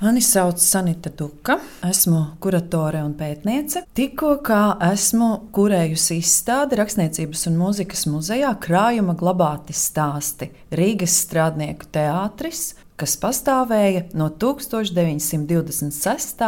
Mani 0.00 0.20
sauc 0.24 0.56
Sanita 0.58 1.10
Duka, 1.12 1.58
esmu 1.84 2.22
kuratore 2.40 3.02
un 3.04 3.10
pētniece. 3.18 3.82
Tikko 3.92 4.30
esmu 4.86 5.26
kurējusi 5.52 6.16
izstādi 6.22 6.78
Rakstniecības 6.80 7.42
un 7.50 7.58
mūzikas 7.60 8.06
muzejā 8.08 8.54
krājuma 8.64 9.12
glabāti 9.20 9.76
stāsti 9.76 10.48
Rīgas 10.72 11.18
strādnieku 11.26 11.90
teātris, 11.92 12.70
kas 13.00 13.14
pastāvēja 13.20 14.02
no 14.18 14.26
1926. 14.28 16.42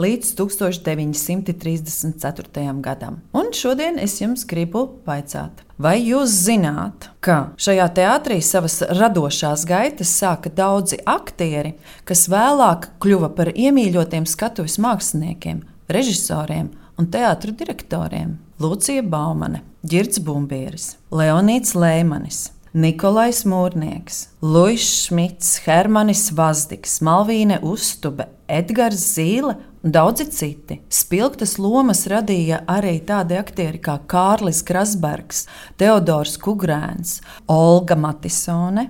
līdz 0.00 0.34
1934. 0.36 2.80
gadam. 2.84 3.20
Un 3.32 3.52
šodien 3.56 3.98
es 4.02 4.20
jums 4.20 4.44
gribu 4.48 4.88
vaicāt, 5.08 5.50
vai 5.80 6.02
jūs 6.02 6.30
zināt, 6.44 7.08
ka 7.24 7.36
šajā 7.56 7.88
teātrī 7.96 8.40
savas 8.44 8.82
radošās 8.84 9.64
gaitas 9.68 10.18
sāka 10.20 10.48
daudzi 10.52 10.96
aktieri, 11.08 11.74
kas 12.04 12.28
vēlāk 12.32 12.88
kļuva 13.00 13.28
par 13.36 13.48
iemīļotiem 13.54 14.26
skatuves 14.28 14.78
māksliniekiem, 14.82 15.62
režisoriem 15.88 16.70
un 17.00 17.06
teātru 17.10 17.52
direktoriem? 17.56 18.38
Lūcija 18.62 19.02
Baumane, 19.02 19.64
Girts 19.82 20.20
Bumbieris, 20.22 20.94
Leonīts 21.10 21.74
Lēmanis, 21.74 22.53
Nikolais 22.74 23.44
Mūrnieks, 23.46 24.16
Luis 24.42 24.82
Šmits, 25.04 25.60
Hermanis 25.62 26.24
Vazdiks, 26.34 26.96
Malvīne 27.06 27.60
Uztube, 27.62 28.26
Edgars 28.50 29.04
Zīle 29.14 29.52
un 29.54 29.94
daudzi 29.94 30.26
citi. 30.34 30.80
Spilgtas 30.90 31.54
lomas 31.62 32.02
radīja 32.10 32.64
arī 32.66 32.96
tādi 33.06 33.38
aktieri 33.38 33.78
kā 33.78 34.00
Kārlis 34.10 34.64
Krasbergs, 34.66 35.44
Teodors 35.78 36.34
Kugrēns, 36.42 37.20
Olga 37.46 37.94
Matisone, 37.94 38.88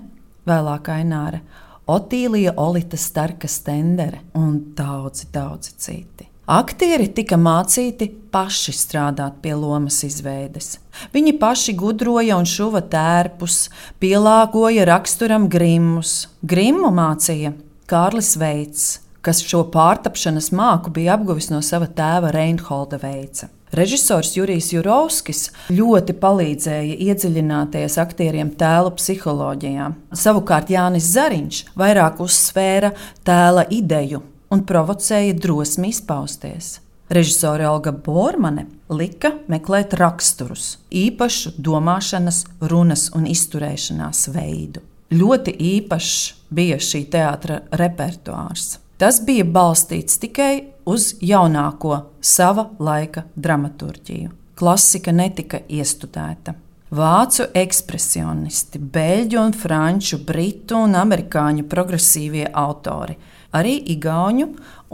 vēlāk 0.48 0.88
Aināra, 0.96 1.44
Otīlija 1.84 2.56
Olita 2.56 2.96
Starka 2.96 3.52
Stendere 3.52 4.24
un 4.40 4.62
daudzi, 4.72 5.28
daudzi 5.28 5.76
citi. 5.76 6.32
Aktieri 6.44 7.06
tika 7.08 7.38
mācīti 7.40 8.10
paši 8.28 8.74
strādāt 8.76 9.38
pie 9.40 9.54
lomas 9.56 10.02
izveides. 10.04 10.74
Viņi 11.14 11.32
paši 11.40 11.72
gudroja 11.72 12.36
un 12.36 12.44
šuva 12.44 12.82
tērpus, 12.92 13.70
pielāgoja 13.96 14.84
raksturam 14.84 15.46
grimus. 15.48 16.26
Grimu 16.44 16.90
mācīja 16.92 17.54
Kārlis 17.88 18.34
Veits, 18.36 18.84
kas 19.24 19.40
šo 19.40 19.62
pārtapšanas 19.72 20.50
māku 20.52 20.92
bija 20.92 21.14
apguvis 21.16 21.48
no 21.48 21.62
sava 21.64 21.88
tēva 21.88 22.34
Reinholda 22.36 23.00
Veica. 23.00 23.48
Režisors 23.72 24.34
Jurijs 24.36 24.68
Jurovskis 24.74 25.46
ļoti 25.72 26.12
palīdzēja 26.20 27.00
iedziļināties 27.08 27.96
aktieriem 28.04 28.52
tēlu 28.60 28.92
psiholoģijā. 29.00 29.88
Savukārt 30.12 30.76
Jānis 30.76 31.08
Zariņš 31.16 31.64
vairāk 31.72 32.20
uzsvēra 32.22 32.92
tēla 33.24 33.64
ideju 33.72 34.20
un 34.54 34.62
provocēja 34.66 35.34
drosmi 35.34 35.90
izpausties. 35.90 36.78
Režisore 37.14 37.66
Olga 37.68 37.92
Bormane 37.92 38.64
lika 38.88 39.34
meklēt 39.50 39.92
raksturus, 40.00 40.78
īpašu 40.88 41.56
domāšanas, 41.60 42.44
runas 42.70 43.10
un 43.14 43.26
izturēšanās 43.28 44.28
veidu. 44.32 44.80
Ļoti 45.14 45.52
īpašs 45.74 46.22
bija 46.54 46.80
šī 46.80 47.04
teātris 47.12 47.68
repertuārs. 47.76 48.78
Tas 48.98 49.20
bija 49.26 49.44
balstīts 49.44 50.16
tikai 50.22 50.52
uz 50.88 51.12
jaunāko 51.20 51.98
sava 52.24 52.70
laika 52.78 53.26
dramaturgiju. 53.36 54.30
Klasika 54.54 55.12
netika 55.12 55.60
iestudēta. 55.68 56.54
Vācu 56.94 57.48
ekspresionisti, 57.58 58.78
beļģu, 58.78 59.38
un 59.40 59.54
franču, 59.58 60.20
britu 60.22 60.76
un 60.84 60.94
amerikāņu 60.94 61.64
progresīvie 61.66 62.44
autori 62.54 63.16
arī 63.54 63.74
igauņu 63.94 64.46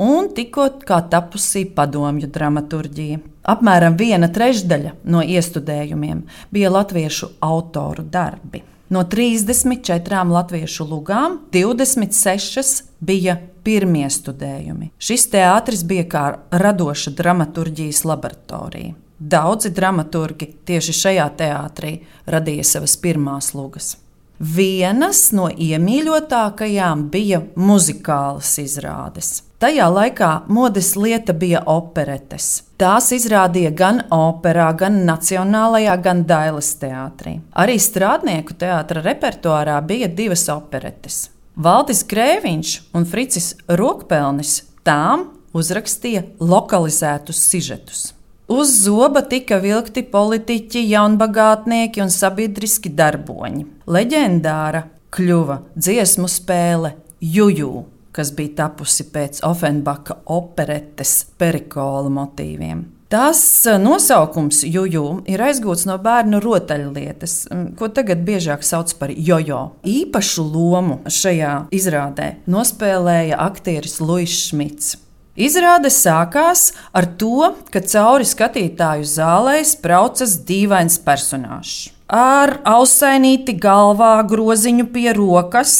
un 0.05 0.31
tikko 0.37 0.69
tapusī 1.13 1.65
padomju 1.77 2.31
dramaturģija. 2.33 3.21
Apmēram 3.51 3.97
viena 4.01 4.29
trešdaļa 4.33 4.95
no 5.13 5.25
iestudējumiem 5.25 6.23
bija 6.53 6.73
latviešu 6.73 7.35
autoru 7.45 8.05
darbi. 8.05 8.63
No 8.91 9.05
34 9.07 10.25
latviešu 10.29 10.87
lugām 10.89 11.39
26 11.53 12.83
bija 13.01 13.37
pirmie 13.65 14.09
studējumi. 14.11 14.91
Šis 14.99 15.29
teātris 15.31 15.85
bija 15.87 16.09
kā 16.11 16.25
radoša 16.51 17.15
dramaturģijas 17.21 18.03
laboratorija. 18.09 18.97
Daudzi 19.21 19.69
dramaturgi 19.77 20.47
tieši 20.65 20.95
šajā 20.97 21.27
teātrī 21.37 21.99
radīja 22.31 22.65
savas 22.65 22.97
pirmās 22.97 23.53
lugas. 23.53 23.99
Vienas 24.41 25.27
no 25.37 25.51
iemīļotākajām 25.53 27.03
bija 27.13 27.43
muzikālas 27.61 28.55
izrādes. 28.63 29.43
Tajā 29.61 29.91
laikā 29.93 30.29
modes 30.49 30.95
lieta 30.97 31.35
bija 31.37 31.61
operetes. 31.69 32.63
Tās 32.81 33.11
izrādīja 33.13 33.75
gan 33.77 34.01
operā, 34.17 34.71
gan 34.73 35.03
nacionālajā, 35.05 35.97
gan 36.01 36.23
dailes 36.25 36.71
teātrī. 36.81 37.35
Arī 37.53 37.75
strādnieku 37.77 38.57
teātra 38.57 39.03
repertuārā 39.05 39.77
bija 39.85 40.09
divas 40.09 40.47
operetes. 40.49 41.27
Valdis 41.61 42.01
Grēviņš 42.09 42.73
un 42.97 43.05
Fricis 43.05 43.51
Rokpelnis 43.69 44.63
tām 44.89 45.27
uzrakstīja 45.53 46.25
lokalizētus 46.41 47.45
sižetus. 47.51 48.07
Uz 48.51 48.71
zoba 48.83 49.21
tika 49.23 49.61
vilkti 49.63 50.03
politiķi, 50.11 50.81
jaunbagātnieki 50.91 52.03
un 52.03 52.09
sabiedriski 52.11 52.91
darboņi. 52.99 53.63
Leģendāra 53.87 54.81
kļuva 55.15 55.61
dziesmu 55.79 56.27
spēle 56.27 56.97
Juju, 57.23 57.85
kas 58.11 58.33
bija 58.35 58.65
tapusi 58.65 59.07
pēc 59.15 59.45
Offenbaka 59.47 60.17
operetes 60.35 61.13
perikola 61.39 62.11
motīviem. 62.11 62.81
Tās 63.11 63.43
eh, 63.71 63.79
nosaukums 63.79 64.65
Juju 64.67 65.05
ir 65.31 65.45
aizgūts 65.47 65.87
no 65.87 65.95
bērnu 66.03 66.41
rotaļlietas, 66.43 67.37
ko 67.79 67.91
tagad 67.95 68.25
biežāk 68.27 68.67
sauc 68.67 68.97
par 68.99 69.15
jojo. 69.15 69.61
Īpašu 69.87 70.49
lomu 70.51 70.99
šajā 71.07 71.55
izrādē 71.71 72.33
nospēlēja 72.51 73.39
aktieris 73.47 74.01
Luis 74.03 74.35
Šmits. 74.49 74.97
Izrāde 75.41 75.89
sākās 75.89 76.71
ar 76.93 77.07
to, 77.21 77.53
ka 77.73 77.81
cauri 77.81 78.27
skatītāju 78.29 79.07
zālē 79.09 79.61
spraucas 79.65 80.35
dīvains 80.45 80.99
personāžs. 81.01 81.89
Ar 82.11 82.59
ausainīti 82.67 83.55
galvā, 83.63 84.19
groziņu 84.29 84.91
pie 84.93 85.15
rokas, 85.17 85.77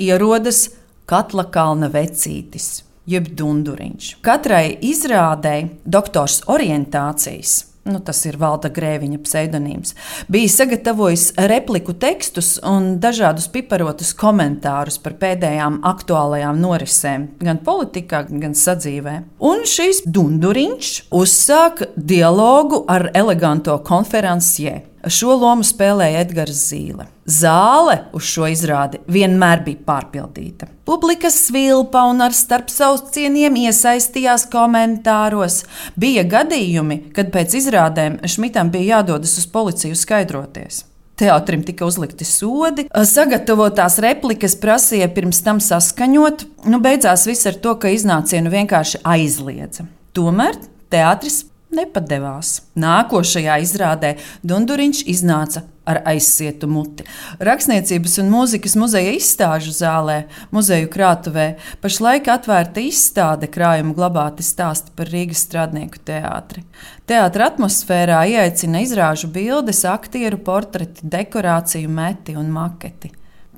ierodas 0.00 0.70
Katla 1.10 1.44
Kalna 1.52 1.90
vecītis, 1.92 2.84
jeb 3.10 3.28
dunduriņš. 3.36 4.14
Katrai 4.24 4.78
izrādēji 4.92 5.68
doktors 5.84 6.40
orientācijas 6.48 7.58
nu, 7.84 7.98
tas 8.04 8.20
ir 8.28 8.38
Valda 8.40 8.70
Grēviņa 8.72 9.18
pseidonīms, 9.24 9.94
bija 10.32 10.50
sagatavojis 10.52 11.32
repliku 11.50 11.94
tekstus 11.98 12.54
un 12.68 12.96
dažādus 13.02 13.48
piparotus 13.52 14.12
komentārus 14.18 15.00
par 15.02 15.16
pēdējām 15.22 15.80
aktuālajām 15.90 16.60
norisēm, 16.62 17.26
gan 17.42 17.62
politikā, 17.66 18.24
gan 18.30 18.54
sadzīvē. 18.58 19.18
Un 19.42 19.66
šis 19.68 20.04
dunduriņš 20.06 20.94
uzsāka 21.18 21.90
dialogu 21.96 22.84
ar 22.90 23.10
eleganto 23.18 23.78
konferencieri. 23.86 24.91
Šo 25.10 25.34
lomu 25.34 25.64
spēlēja 25.66 26.20
Edgars 26.22 26.60
Zīle. 26.68 27.08
Zāle 27.26 27.96
uz 28.14 28.26
šo 28.30 28.46
izrādi 28.50 29.00
vienmēr 29.10 29.64
bija 29.66 29.80
pārpildīta. 29.86 30.68
Publika 30.86 31.30
svilpa 31.30 32.04
un 32.10 32.22
ar 32.22 32.34
starpsaucieniem 32.36 33.58
iesaistījās 33.64 34.46
komentāros. 34.52 35.64
Bija 35.98 36.22
gadījumi, 36.22 37.00
kad 37.16 37.34
pēc 37.34 37.58
izrādēm 37.58 38.20
Šmitam 38.30 38.70
bija 38.70 38.98
jādodas 38.98 39.34
uz 39.42 39.50
policiju 39.50 39.98
skaidroties. 39.98 40.84
Teātrim 41.18 41.66
tika 41.66 41.86
uzlikti 41.86 42.24
sodi, 42.26 42.86
sagatavotās 42.88 43.98
replikas 44.02 44.54
prasīja 44.58 45.10
pirms 45.14 45.42
tam 45.42 45.58
saskaņot. 45.62 46.46
Nu, 46.70 46.78
beigās 46.82 47.26
viss 47.28 47.46
ar 47.50 47.58
to, 47.62 47.74
ka 47.78 47.90
iznācienu 47.90 48.54
vienkārši 48.54 49.02
aizliedza. 49.06 49.86
Tomēr 50.16 50.58
teātris 50.92 51.42
nepadevās. 51.76 52.60
Nākošajā 52.78 53.58
izrādē 53.64 54.16
Dunduriņš 54.46 55.04
iznāca 55.12 55.64
ar 55.88 55.98
aizsietu 56.06 56.68
muti. 56.70 57.04
Rakstniecības 57.42 58.18
un 58.22 58.30
mūzikas 58.30 58.76
muzeja 58.78 59.14
izstāžu 59.16 59.72
zālē, 59.74 60.18
muzeju 60.54 60.90
krātuvē, 60.92 61.46
pašlaik 61.82 62.30
atvērta 62.30 62.84
izstāde 62.86 63.50
krājuma 63.50 63.96
glabāti 63.96 64.46
stāsti 64.46 64.94
par 64.96 65.10
Rīgas 65.10 65.42
strādnieku 65.48 66.02
teātri. 66.06 66.62
Teātra 67.10 67.50
atmosfērā 67.50 68.22
ieaicina 68.30 68.84
izrāžu 68.86 69.30
bildes, 69.34 69.82
aktieru 69.88 70.38
portreti, 70.44 71.02
dekorāciju 71.02 71.90
meti 71.90 72.38
un 72.38 72.52
maketi, 72.54 73.10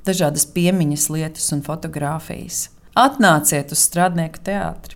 dažādas 0.07 0.49
piemiņas 0.55 1.09
lietas 1.13 1.51
un 1.53 1.65
fotogrāfijas. 1.65 2.69
Atnāciet 2.95 3.75
uz 3.75 3.85
strādnieku 3.85 4.41
teātri! 4.45 4.95